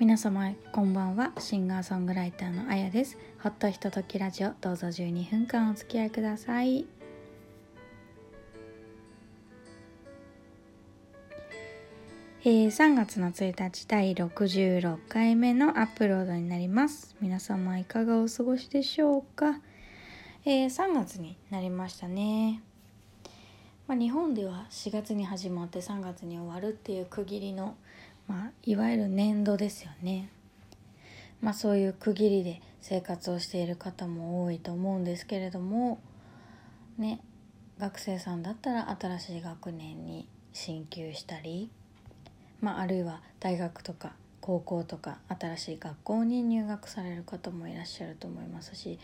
[0.00, 1.32] 皆様こんばんは。
[1.38, 3.18] シンガーソングライターのあやです。
[3.42, 4.52] ほっとひとときラジオ。
[4.60, 6.86] どうぞ12分間お付き合いください。
[12.44, 17.16] えー、3月の1日第66回目のアップロードになります。
[17.20, 19.60] 皆様いかがお過ごしでしょうか、
[20.44, 22.62] えー、3月になりましたね。
[23.88, 27.74] まあ、日本では4月に始まって3月に終わるっていう区切りの
[28.28, 30.30] まあ、いわゆる年度ですよね。
[31.40, 36.00] まあ、そういう区切りで生活をしている方も多いと思うんですけれども
[36.96, 37.20] ね
[37.78, 41.70] 学生さんだったら新しい学年に進級したり、
[42.60, 48.98] まあ、あるいは大学とか高校とか新しい学校に入学される方もいらっしゃると思いますし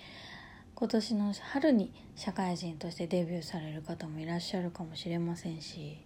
[0.74, 5.98] 今年の春に社会人としてデビューされる方もいらっしゃるかもしれませんし、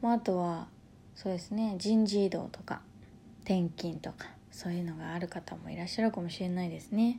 [0.00, 0.68] まあ、あとは
[1.16, 1.74] そうですね。
[1.78, 2.82] 人事異動とか
[3.44, 7.18] 転勤とかそういうのがある方もいらっしゃるかもしれないですね、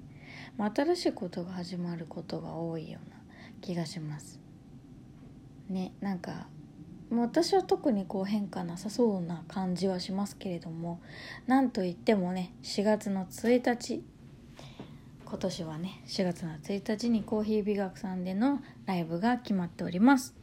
[0.57, 3.17] まあ、新しいことが始まることが多いような
[3.61, 4.39] 気がします。
[5.67, 6.47] ねなんか
[7.09, 11.01] 私は特にこう変化なさそうな感じはしますけれども
[11.47, 14.03] なんといってもね4月の1日
[15.25, 20.36] 今年はね4月の1日にコーヒー美学さんでのライブが決まっております。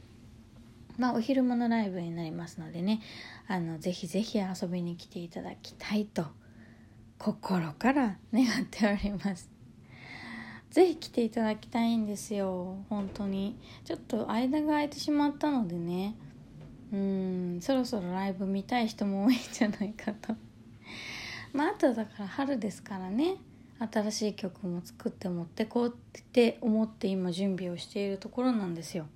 [0.97, 3.00] まあお昼間のライブになりますのでね。
[3.47, 6.27] あのぜひぜひ遊びに来ていただきたいと
[7.19, 9.51] 心から願っております。
[10.70, 12.77] ぜひ来ていただきたいんですよ。
[12.89, 13.56] 本当に。
[13.84, 16.14] ちょっと間が空いてしまったのでね。
[16.92, 20.36] うんそろそろライブ見たい人も多いんじゃないかと。
[21.53, 23.36] まああとだから春ですからね。
[23.79, 29.06] 新しい曲も作って持ってこうって思って今準備をしているところなんですよ。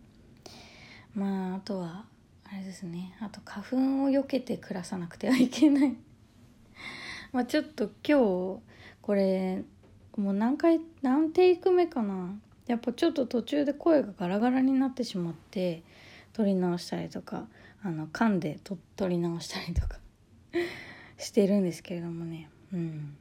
[1.14, 2.04] まああとは
[2.44, 3.16] あれですね。
[3.20, 5.96] あと花粉を避けて暮らさなくてはいけない。
[7.32, 8.60] まあちょっと今日
[9.02, 9.64] これ
[10.16, 12.38] もう何回何テイク目かな。
[12.66, 15.82] やっぱちょっと途中で声がガラガラになってしまって
[16.32, 17.48] 撮り直したりとか
[17.82, 19.98] あの噛んでと撮り直したりとか
[21.16, 22.50] してるんですけれどもね。
[22.72, 23.16] うん。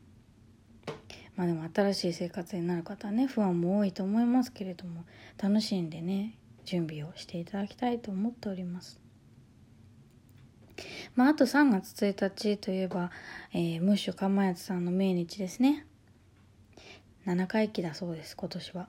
[1.35, 5.05] まあでも新しい生活になる方はね不安も多いと思いますけれども
[5.37, 6.37] 楽しんでね。
[6.67, 8.99] 準備をしていただきたいと思っております
[11.15, 13.09] まあ、あと3月1日といえば、
[13.51, 15.87] えー、ムッシュかまやつさんの命日ですね。
[17.25, 18.87] 7回忌だそうです、今年は。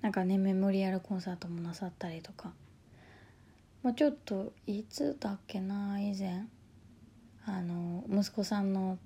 [0.00, 2.54] なんかね、メモリアルコンサートもなさったりとか。
[3.82, 6.46] まあ、ちょっと、いつだっけな、以前。
[7.44, 8.96] あの、息子さんの、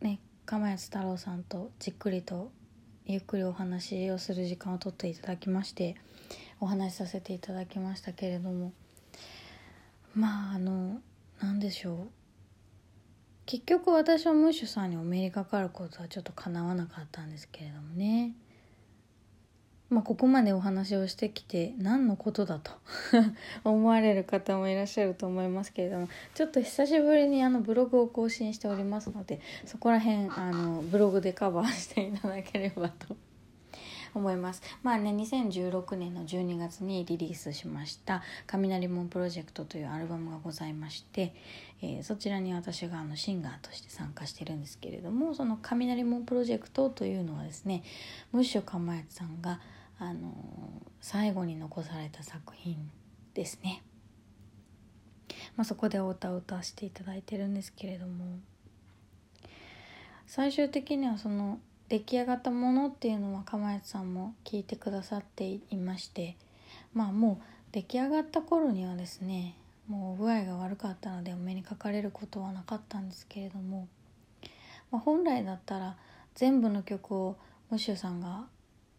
[0.00, 2.50] ね、釜谷太郎さんとじっくりと
[3.04, 5.94] ゆっくりお話をする時間をとっていただきまして
[6.60, 8.72] お話しさせていただきましたけれども
[10.14, 11.00] まああの
[11.40, 11.96] 何でしょう。
[13.46, 18.34] 結局私はムッシュさんにお目にかかることはちょっとかなわなかったんですけれどもね。
[19.90, 22.72] まあここまでお話をしてきて何のことだと
[23.64, 33.16] 思われる方もいらっしゃると思いますけれどもちょっと久しぶりにあのブログを更新しておりますのでそこら辺あのブログでカバーしていただければと
[34.14, 41.34] 思いますまあね2016年の12月にリリースしました「雷門プロジェクト」というアルバムがございまして、
[41.82, 47.82] えー、そちらに私があのシンガーとして参加してるんですけれどもその「雷門プロジェクト」というのはですね
[48.32, 49.60] ムッシュかまやつさんが
[49.98, 50.32] あのー、
[51.00, 52.90] 最後に残された作品
[53.34, 53.82] ですね。
[55.56, 58.38] まあ、そこでお歌を歌わせていただいてるんですけれども
[60.26, 66.36] 最終的にはその出来上がったものっていうのは釜谷さんも聞いてくださっていまして
[66.94, 69.54] まあもう出来上がった頃にはですね
[69.88, 73.88] もう具合が悪かったのでお目にかかれることはなかったんですけれども、
[74.90, 75.96] まあ、本来だったら
[76.34, 77.36] 全部の曲を
[77.70, 78.46] ムッシュさんが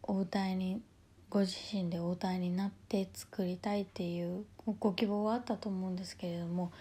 [0.02, 0.82] お歌いに
[1.30, 4.46] ご自身でお歌いになって作りたいっていう
[4.80, 6.72] ご希望はあったと思うんですけれども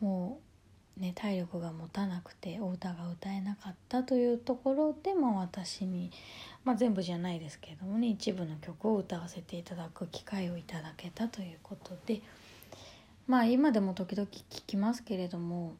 [0.00, 0.51] もう
[0.98, 6.10] ね、体力が持たなくてお歌が歌えなかったというところで、まあ、私に、
[6.64, 12.20] まあ、全部じゃないですけれどもね一部の曲を歌わせていただく機会をいただけたということで
[13.26, 15.74] まあ今でも時々聞きますけれども、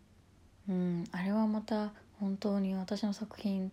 [0.69, 3.70] うん、あれはまた本当に私の作品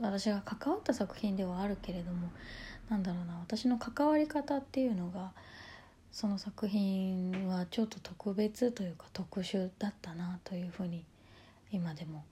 [0.00, 2.30] 私が関わった作品ではあるけれども
[2.88, 5.32] なんだろうな私の関わり方っていうのが
[6.12, 11.04] その作品はちょっと特別というか特殊だったなというふうに
[11.72, 12.24] 今でも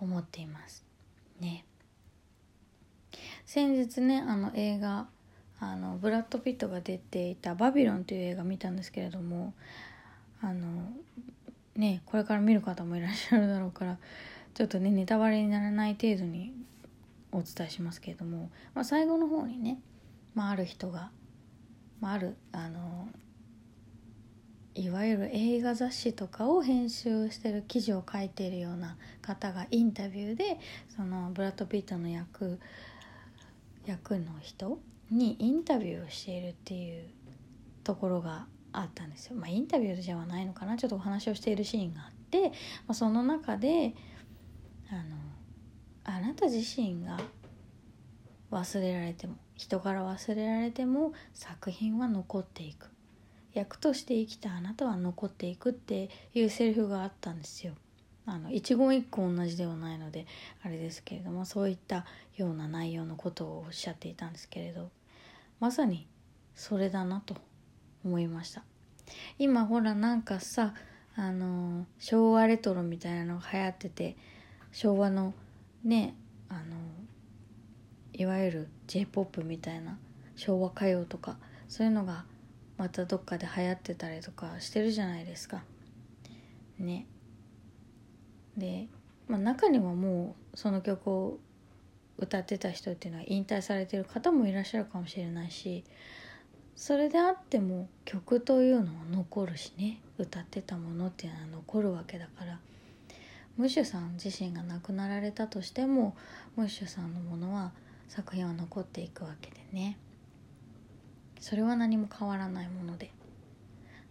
[0.00, 0.84] 思っています
[1.40, 1.64] ね。
[3.46, 5.06] 先日ねあの映画
[5.60, 9.54] あのブラッド・ピットが出ていた「バビロン」という映画見たんですけれども
[10.40, 10.92] あの
[11.76, 13.98] ねこれから見る方もいらっしゃるだろうから
[14.54, 16.52] ちょっとねネタバレにならない程度に
[17.32, 19.80] お伝えしますけれども、まあ、最後の方にね、
[20.34, 21.10] まあ、ある人が、
[22.00, 23.08] まあ、あるあの
[24.78, 30.60] いわゆる映画雑誌とかを編集してる記事を書いているような方がインタビューで
[30.94, 32.60] そのブラッド・ピットの役
[33.84, 34.78] 役の人
[35.10, 37.08] にインタビューをしているっていう
[37.82, 39.36] ところがあったんですよ。
[39.36, 42.52] まあ、インタビューじゃないのかなちょっとお話をしているシーンがあって、ま
[42.88, 43.94] あ、その中で
[44.90, 45.16] あの
[46.04, 47.18] あなた自身が
[48.52, 52.90] 忘れられても人から忘れられても作品は残っていく
[53.54, 57.74] 役として生きたあなたは残っていくっていうセリフがあったんですよ。
[58.26, 60.26] あの一言一句同じではないので
[60.62, 62.04] あれですけれどもそういった
[62.36, 64.90] ような内容のことをおっしゃっていたんですけれど
[65.60, 66.06] まさに
[66.54, 67.36] それだなと
[68.04, 68.64] 思いました
[69.38, 70.74] 今ほらなんかさ
[71.16, 74.16] あの昭和レトロみたいなのが流行ってて
[74.72, 75.32] 昭和の
[75.82, 76.14] ね
[76.50, 76.76] あの
[78.12, 79.96] いわゆる j p o p みたいな
[80.36, 82.24] 昭和歌謡とかそういうのが
[82.78, 85.62] またどっかで流行ってたりとかしてるじゃないですか。
[86.78, 87.06] ね。
[88.56, 88.86] で、
[89.28, 91.38] まあ、中にはもうその曲を
[92.18, 95.84] 歌ってた人っていうのは引退されてる方もいらっしゃるかもしれないし
[96.74, 102.58] それであっても曲というのは残るしね歌ってたものっていうのは残るわけだから
[103.56, 106.16] ムッシュさん自身が亡くなられたとしても
[106.56, 107.72] ムッシュさんのものは
[108.08, 109.98] 作品は残っていくわけでね。
[111.40, 113.10] それは何も変わらないもので。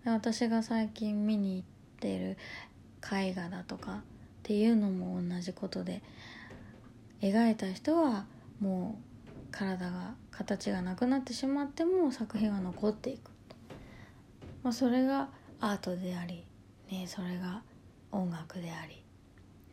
[0.04, 1.68] で私が最近見に行っ
[2.00, 2.38] てる
[3.12, 4.02] 絵画だとかっ
[4.44, 6.02] ていうのも同じことで
[7.22, 8.26] 描いた人は
[8.60, 9.08] もう
[9.52, 13.32] 体が形がなくなってしまっても作品は残っていく、
[14.64, 15.30] まあ、それが
[15.60, 16.46] アートであり、
[16.92, 17.64] ね、それが
[18.12, 19.04] 音楽であり、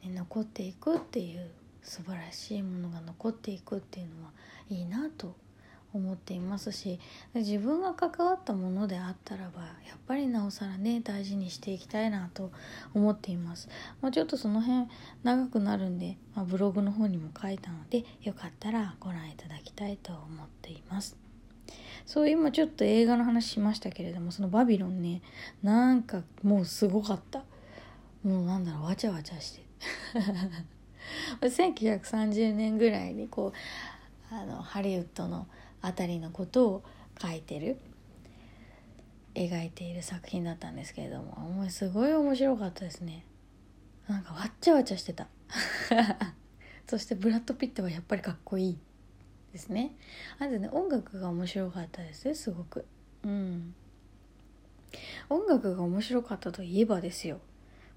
[0.09, 1.51] ね、残っていくっていう
[1.83, 4.31] 素晴らしいものが残っていくっていうのは
[4.71, 5.37] いいなと
[5.95, 6.99] 思っていますし
[7.35, 12.51] 自分が関わったものであったらばやっぱりなおさらね大事にしていきたいなと
[12.95, 13.69] 思っています、
[14.01, 14.89] まあ、ちょっとその辺
[15.23, 21.17] 長くなるんで、まあ、ブログの方にも書いたのでよかったらご覧いただきたいと思っています。
[22.05, 25.23] そう今ちょっと映画の話しましたけれどもそのバビロンね
[25.63, 27.45] なんかもうすごかった。
[28.23, 29.65] もうなんだろうわちゃわちゃして。
[31.41, 33.53] 1930年ぐらいにこ
[34.33, 35.47] うあのハリウッドの
[35.85, 36.85] あたりのことを
[37.21, 37.77] 書いてる。
[39.35, 41.69] 描いている作品だったんですけれども。
[41.69, 43.27] すごい面白かったですね。
[44.09, 45.29] なんかわっちゃわちゃしてた。
[46.89, 48.79] そしてブラッド・ピットはやっぱりかっこいい
[49.53, 49.95] ですね。
[50.39, 52.29] あとね音楽が面白かったです。
[52.29, 52.87] ねすごく。
[53.23, 53.75] うん。
[55.29, 57.41] 音楽が面白かったといえばですよ。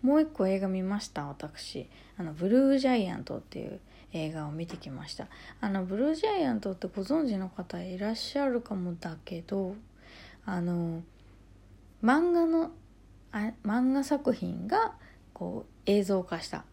[0.02, 1.90] もう一個映画見ました私。
[2.18, 3.80] あのブルージャイアントっていう
[4.14, 5.28] 映画を見てきました
[5.62, 9.76] あのブルージャイアントってご存知の方いらっしゃるかもだけど
[10.46, 11.04] あの
[12.04, 12.72] 漫画の
[13.32, 14.94] あ漫画作品が
[15.34, 16.64] こう映像化した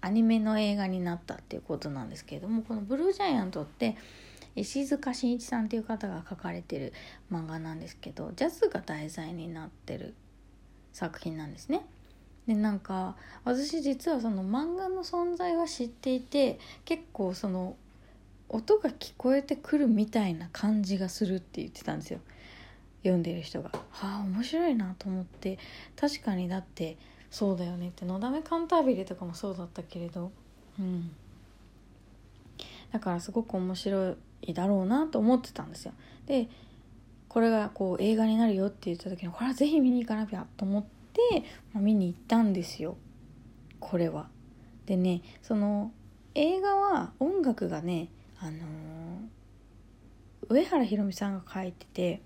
[0.00, 3.96] アニメの映画になったっていうことなんですけれどもこの「ブルージャイアント」って
[4.56, 6.92] 石塚真一さんっていう方が書かれてる
[7.30, 10.14] 漫画なんですけどジャズが題材になってる
[10.92, 11.84] 作品なんですね。
[12.50, 13.14] でなんか
[13.44, 17.76] 私実はその漫画の存在は知っていて結構その
[18.48, 22.18] 音が聞こえてくるみたいな感じがするって言ってたんですよ。
[23.04, 23.70] 読んでる人が。
[23.92, 25.60] はあ面白いなと思って。
[25.94, 26.96] 確かにだって
[27.30, 30.32] そうだよねって「のだめカンタービレ」とかもそうだったけれど。
[30.80, 31.12] うん。
[32.90, 35.92] だからすごく面白いだろうなと思ってたんですよ。
[36.26, 36.48] で
[37.28, 40.99] これがこう映画になるよって言った時にこれはぜひ見に行かなきゃと思って、
[41.72, 42.96] まあ、見に行ったんですよ。
[43.78, 44.28] これは。
[44.86, 45.92] でねその
[46.34, 48.08] 映画は音楽がね
[48.40, 48.60] あのー、
[50.48, 52.22] 上原ひろみさんが書いてて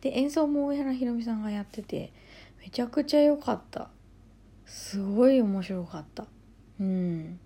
[0.00, 2.12] で演奏も上原ひろみさんがやってて
[2.60, 3.90] めちゃくちゃ良かった。
[4.66, 6.26] すごい面白かった。
[6.80, 7.38] うん、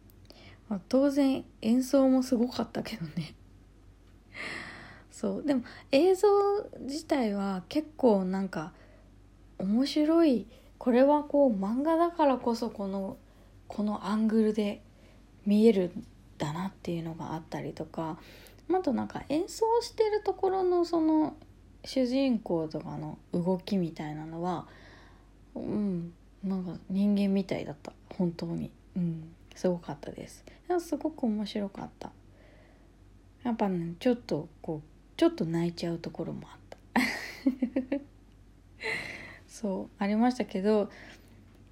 [0.69, 3.35] まあ、当然演奏もすごかったけどね。
[5.11, 5.43] そう。
[5.43, 6.29] でも映像
[6.81, 8.73] 自体は結構なんか
[9.59, 10.47] 面白い。
[10.79, 13.17] これはこう漫画だからこそこの
[13.67, 14.83] このアングルで
[15.45, 16.07] 見えるん
[16.39, 18.19] だなっていうのがあったりとか。
[18.71, 21.35] あとなんか演奏してるところのその
[21.85, 24.67] 主人公とかの動きみたいなのは
[25.55, 26.13] うん
[26.45, 27.93] なんか人間みたいだった。
[28.15, 28.71] 本当に。
[28.97, 30.45] うんすごかったです。
[30.79, 32.13] すごく面白かった。
[33.43, 36.79] やっぱねちょっとこうちょっと泣いちゃうところもあった。
[39.61, 40.89] そうありましたけど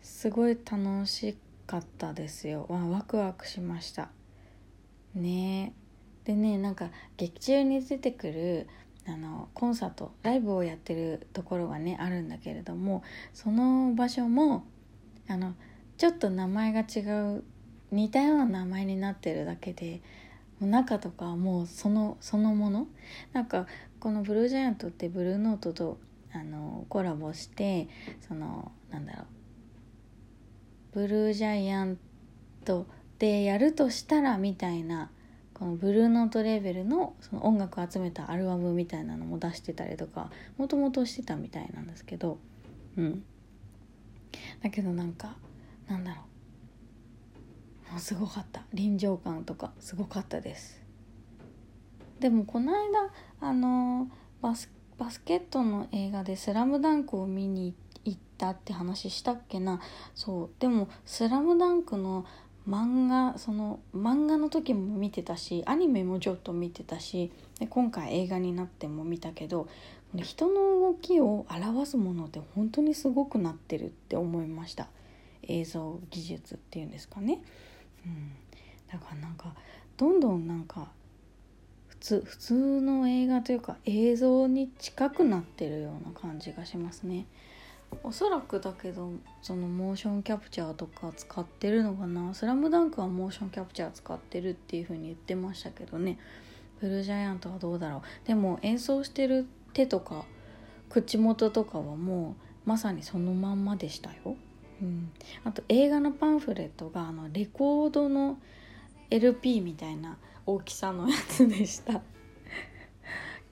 [0.02, 1.36] すごい楽し
[1.68, 4.08] かったですよ、まあ、ワクワクしました。
[5.14, 5.72] ね
[6.24, 8.66] でねなんか劇中に出てくる
[9.06, 14.64] あのコンサートライブをやってるところがねあるんだけれどもその場所も
[15.28, 15.54] あの
[15.96, 17.04] ちょっと名前が違
[17.36, 17.44] う
[17.92, 20.02] 似たような名前になってるだけで
[20.60, 22.88] 中とかもうそのそのもの？
[23.32, 23.68] なんか
[24.00, 26.00] このブルージャイアントってブルーノートと
[26.36, 27.88] あのコラボして
[28.26, 29.26] そのなんだろう
[31.00, 31.98] ブルージャイアン
[32.64, 32.86] ト
[33.18, 35.10] でやるとしたらみたいな
[35.54, 42.38] このブルーノートレーベルのその音楽を集めたアルバムみたいなのも出してたりとかもともとしてたみたいなんですけど
[42.96, 43.24] うん。
[44.62, 45.36] だけどなんか
[45.88, 46.22] なんだろ
[47.88, 47.92] う。
[47.92, 48.64] もうすごかった。
[48.74, 50.82] 臨場感とかすごかったです。
[52.20, 57.74] でもこの間あのバスバスケットの映画で「スラムダンクを見に
[58.04, 59.80] 行ったって話したっけな？
[60.14, 60.50] そう。
[60.58, 62.24] でも「スラムダンクの
[62.68, 69.68] 漫画その漫画の時も見てたしアニメもちょっと見てたしで今回映画になっても見たけど
[70.16, 74.88] 人の動きを表すものって本当にすごくなってるって思いました。
[75.48, 77.40] 映像技術っていうんですかね、
[78.04, 78.32] うん、
[78.90, 79.54] だからなんか
[79.96, 80.88] どんどんなんか
[82.00, 87.26] 普通普通の映画というか映像に近くなってるような感じがしますね。
[88.02, 89.12] おそらくだけど
[89.42, 96.18] そのモーションキャプチャーとか使ってるのかな「スラムダンクはモーションキャプチャー使ってるっていう風に言ってましたけどね。
[96.80, 98.26] ブルージャイアントはどうだろう。
[98.26, 100.24] でも演奏してる手とか
[100.88, 104.36] 口元とかはもうまさにそのまんまでしたよ、
[104.82, 105.10] うん、
[105.44, 108.38] あと映画のパンフレットがあのレコードの
[109.10, 112.00] LP みたいな大きさのやつでした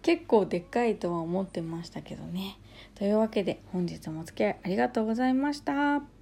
[0.02, 2.58] 結構でっかいとは思ってましたけどね
[2.94, 6.13] というわけで本日もお付き合いありがとうございました。